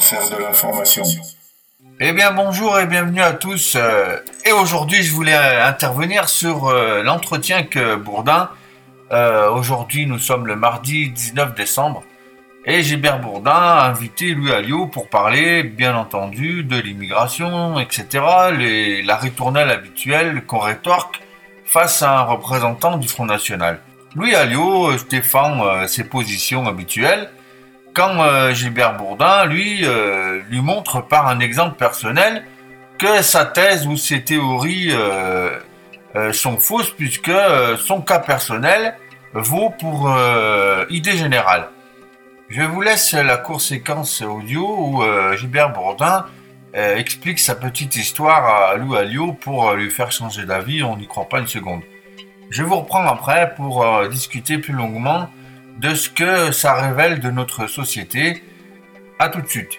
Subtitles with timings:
[0.00, 1.02] faire de l'information.
[2.00, 3.76] Eh bien bonjour et bienvenue à tous.
[3.76, 8.50] Euh, et aujourd'hui je voulais euh, intervenir sur euh, l'entretien que Bourdin.
[9.52, 12.02] aujourd'hui nous sommes le mardi 19 décembre.
[12.64, 18.06] Et Gilbert Bourdin a invité Louis Alliot pour parler bien entendu de l'immigration, etc.
[18.56, 21.22] Les, la ritournelle habituelle qu'on rétorque
[21.64, 23.80] face à un représentant du Front National.
[24.14, 27.30] Louis Alliot défend ses positions habituelles
[27.98, 32.44] quand euh, Gilbert Bourdin, lui, euh, lui montre par un exemple personnel
[32.96, 35.58] que sa thèse ou ses théories euh,
[36.32, 37.32] sont fausses puisque
[37.78, 38.94] son cas personnel
[39.34, 40.16] vaut pour
[40.88, 41.68] idée générale.
[42.48, 45.02] Je vous laisse la courte séquence audio où
[45.36, 46.26] Gilbert Bourdin
[46.74, 51.28] explique sa petite histoire à Lou Alliot pour lui faire changer d'avis, on n'y croit
[51.28, 51.82] pas une seconde.
[52.50, 55.28] Je vous reprends après pour discuter plus longuement
[55.78, 58.42] de ce que ça révèle de notre société.
[59.18, 59.78] À tout de suite.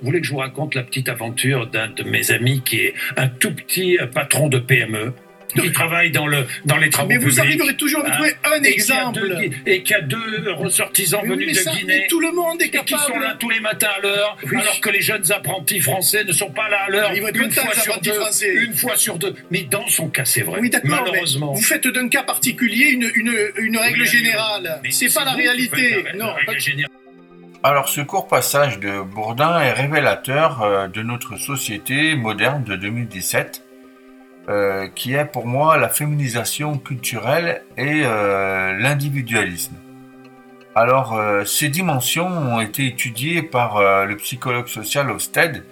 [0.00, 2.94] Vous voulez que je vous raconte la petite aventure d'un de mes amis qui est
[3.16, 5.12] un tout petit patron de PME
[5.54, 8.56] qui travaille dans, le, dans les travaux Mais vous publics, arriverez toujours à trouver un
[8.62, 9.20] et qui a exemple.
[9.20, 11.98] deux- et qui a deux ressortissants Mais venus mais de ça, Guinée.
[12.00, 13.38] mais tout le monde est et qui sont là capable.
[13.38, 14.58] tous les matins à l'heure, Oui.
[14.60, 17.10] alors que les jeunes apprentis français ne sont pas là à l'heure.
[17.14, 18.12] Ils vont être Une fois sur deux.
[18.14, 18.52] français.
[18.54, 19.34] Une fois sur deux.
[19.50, 20.60] Mais dans son cas, c'est vrai.
[20.60, 21.52] Oui, Malheureusement.
[21.52, 24.80] vous faites d'un cas particulier une, une, une règle Oui, générale.
[24.82, 26.02] mais C'est pas la réalité.
[26.04, 26.92] la- la Non, règle pas- générale.
[27.64, 33.62] Alors ce court passage de Bourdin est révélateur euh, de notre société moderne de 2017,
[34.48, 39.74] euh, qui est pour moi la féminisation culturelle et euh, l'individualisme.
[40.74, 45.66] Alors euh, ces dimensions ont été étudiées par le psychologue social Hofstede.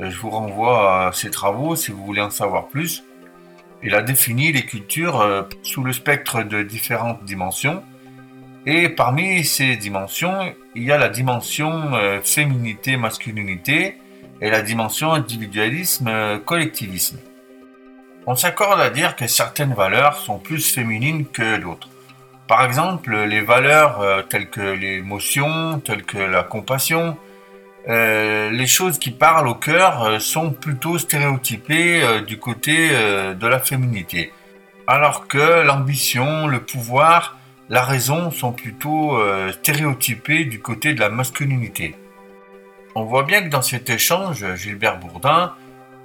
[0.00, 3.04] Euh, je vous renvoie à ses travaux si vous voulez en savoir plus.
[3.84, 7.84] Il a défini les cultures sous le spectre de différentes dimensions.
[8.64, 11.92] Et parmi ces dimensions, il y a la dimension
[12.24, 13.98] féminité-masculinité
[14.40, 17.18] et la dimension individualisme-collectivisme.
[18.28, 21.88] On s'accorde à dire que certaines valeurs sont plus féminines que d'autres.
[22.48, 27.16] Par exemple, les valeurs euh, telles que l'émotion, telles que la compassion,
[27.88, 33.60] euh, les choses qui parlent au cœur euh, sont plutôt stéréotypées du côté de la
[33.60, 34.32] féminité.
[34.88, 37.36] Alors que l'ambition, le pouvoir,
[37.68, 39.20] la raison sont plutôt
[39.52, 41.96] stéréotypés du côté de la masculinité.
[42.94, 45.52] On voit bien que dans cet échange, Gilbert Bourdin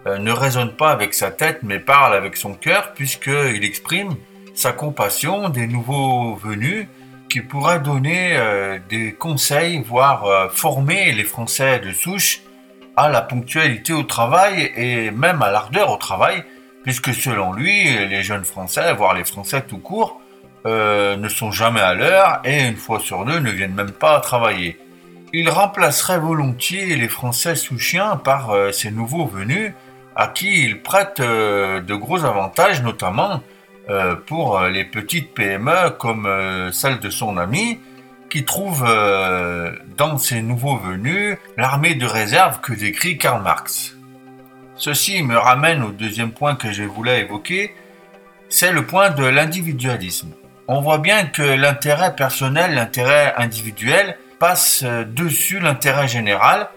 [0.05, 4.15] ne raisonne pas avec sa tête mais parle avec son cœur puisqu'il exprime
[4.53, 6.87] sa compassion des nouveaux venus
[7.29, 12.41] qui pourraient donner euh, des conseils, voire euh, former les Français de souche
[12.97, 16.43] à la ponctualité au travail et même à l'ardeur au travail,
[16.83, 20.21] puisque selon lui, les jeunes Français, voire les Français tout court,
[20.65, 24.19] euh, ne sont jamais à l'heure et une fois sur deux ne viennent même pas
[24.19, 24.77] travailler.
[25.33, 29.71] Il remplacerait volontiers les Français sous chien par euh, ces nouveaux venus
[30.15, 33.41] à qui il prête euh, de gros avantages, notamment
[33.89, 36.29] euh, pour euh, les petites PME comme
[36.71, 37.79] celle de son ami,
[38.29, 38.87] qui trouve
[39.97, 43.97] dans ces nouveaux venus l'armée de réserve que décrit Karl Marx.
[44.77, 47.75] Ceci me ramène au deuxième point que je voulais évoquer,
[48.47, 50.29] c'est le point de l'individualisme.
[50.69, 56.69] On voit bien que l'intérêt personnel, l'intérêt individuel passe dessus l'intérêt général,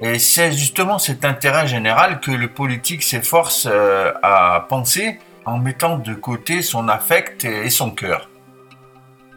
[0.00, 5.98] et c'est justement cet intérêt général que le politique s'efforce euh, à penser en mettant
[5.98, 8.28] de côté son affect et son cœur.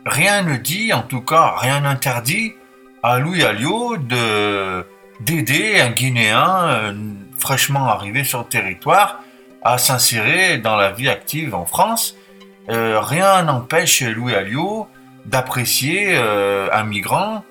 [0.06, 2.54] Rien ne dit, en tout cas rien n'interdit
[3.02, 4.86] à Louis Alliot de
[5.20, 6.94] d'aider un Guinéen euh,
[7.38, 9.20] fraîchement arrivé sur le territoire
[9.64, 12.16] à s'insérer dans la vie active en France.
[12.70, 14.88] Euh, rien n'empêche Louis Alliot
[15.26, 17.44] d'apprécier un migrant,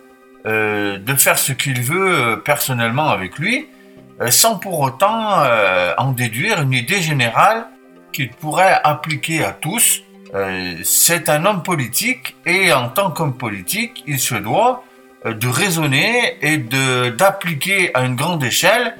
[0.46, 3.68] euh, de faire ce qu'il veut euh, personnellement avec lui,
[4.20, 5.42] euh, sans pour autant
[5.98, 7.66] en déduire une idée générale
[8.12, 10.02] qu'il pourrait appliquer à tous.
[10.84, 14.84] C'est un homme politique et en tant qu'homme politique, il se doit
[15.24, 18.94] de raisonner et d'appliquer à une grande échelle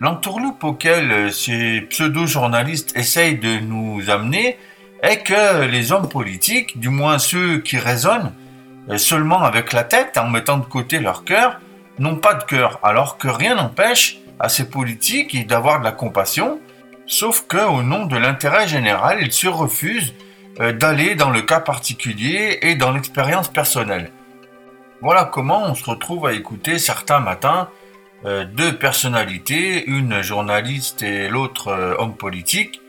[0.00, 4.58] l'entourloupe auquel ces pseudo-journalistes essayent de nous amener
[5.02, 8.32] est que les hommes politiques, du moins ceux qui raisonnent
[8.96, 11.60] seulement avec la tête en mettant de côté leur cœur,
[11.98, 16.60] n'ont pas de cœur, alors que rien n'empêche à ces politiques d'avoir de la compassion,
[17.06, 20.14] sauf que au nom de l'intérêt général, ils se refusent
[20.60, 24.10] euh, d'aller dans le cas particulier et dans l'expérience personnelle.
[25.02, 27.68] Voilà comment on se retrouve à écouter certains matins
[28.26, 32.82] euh, deux personnalités, une journaliste et l'autre euh, homme politique,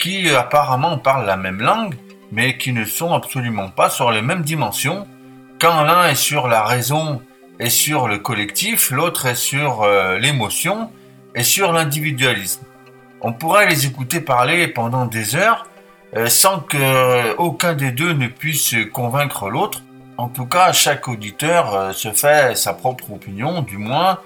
[0.00, 1.94] qui apparemment parlent la même langue,
[2.32, 5.06] mais qui ne sont absolument pas sur les mêmes dimensions,
[5.60, 7.22] quand l'un est sur la raison
[7.58, 10.90] est sur le collectif, l'autre est sur euh, l'émotion
[11.34, 12.62] et sur l'individualisme.
[13.20, 15.66] On pourrait les écouter parler pendant des heures
[16.16, 19.82] euh, sans que euh, aucun des deux ne puisse convaincre l'autre.
[20.16, 24.18] En tout cas, chaque auditeur se fait sa propre opinion, du moins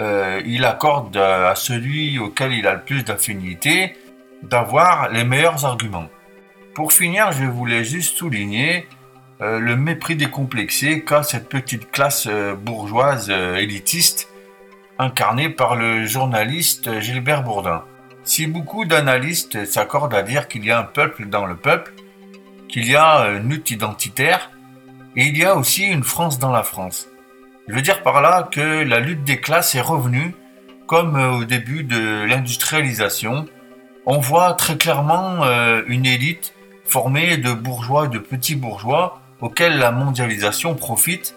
[0.00, 3.96] il accorde à celui auquel il a le plus d'affinité
[4.44, 6.06] d'avoir les meilleurs arguments.
[6.72, 8.86] Pour finir, je voulais juste souligner
[9.40, 14.28] euh, le mépris décomplexé qu'a cette petite classe euh, bourgeoise euh, élitiste
[14.98, 17.84] incarnée par le journaliste Gilbert Bourdin.
[18.24, 21.92] Si beaucoup d'analystes s'accordent à dire qu'il y a un peuple dans le peuple,
[22.68, 24.50] qu'il y a une lutte identitaire,
[25.14, 27.08] et il y a aussi une France dans la France.
[27.68, 30.34] Je veux dire par là que la lutte des classes est revenue,
[30.88, 33.46] comme au début de l'industrialisation.
[34.04, 35.44] On voit très clairement
[35.86, 41.34] une élite formée de bourgeois et de petits bourgeois auquel la mondialisation profite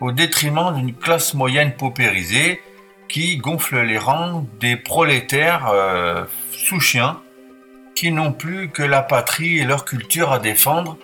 [0.00, 2.60] au détriment d'une classe moyenne paupérisée
[3.08, 7.20] qui gonfle les rangs des prolétaires euh, sous chiens
[7.94, 10.98] qui n'ont plus que la patrie et leur culture à défendre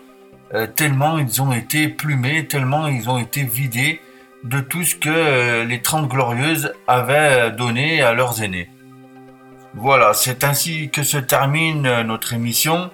[0.54, 4.00] euh, tellement ils ont été plumés, tellement ils ont été vidés
[4.42, 8.68] de tout ce que euh, les Trente Glorieuses avaient donné à leurs aînés.
[9.74, 12.90] Voilà, c'est ainsi que se termine notre émission.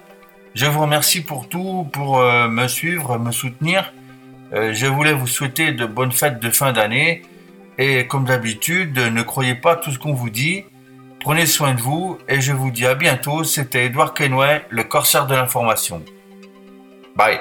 [0.57, 3.93] Je vous remercie pour tout, pour euh, me suivre, me soutenir.
[4.53, 7.21] Euh, je voulais vous souhaiter de bonnes fêtes de fin d'année.
[7.77, 10.65] Et comme d'habitude, ne croyez pas tout ce qu'on vous dit.
[11.19, 13.43] Prenez soin de vous et je vous dis à bientôt.
[13.43, 16.03] C'était Edouard Kenway, le corsaire de l'information.
[17.15, 17.37] Bye.